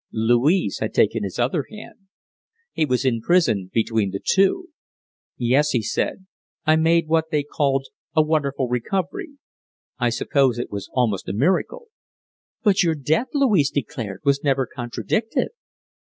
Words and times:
Louise 0.11 0.79
had 0.79 0.95
taken 0.95 1.21
his 1.21 1.37
other 1.37 1.65
hand. 1.69 2.07
He 2.73 2.85
was 2.87 3.05
imprisoned 3.05 3.69
between 3.69 4.09
the 4.09 4.19
two. 4.19 4.69
"Yes!" 5.37 5.73
he 5.73 5.83
said, 5.83 6.25
"I 6.65 6.75
made 6.75 7.07
what 7.07 7.29
they 7.29 7.43
called 7.43 7.85
a 8.15 8.23
wonderful 8.23 8.67
recovery. 8.67 9.37
I 9.99 10.09
suppose 10.09 10.57
it 10.57 10.71
was 10.71 10.89
almost 10.91 11.29
a 11.29 11.33
miracle." 11.33 11.89
"But 12.63 12.81
your 12.81 12.95
death," 12.95 13.27
Louise 13.35 13.69
declared, 13.69 14.21
"was 14.23 14.43
never 14.43 14.65
contradicted." 14.65 15.49